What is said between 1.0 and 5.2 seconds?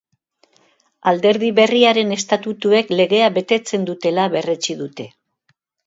Alderdi berriaren estatutuek legea betetzen dutela berretsi dute.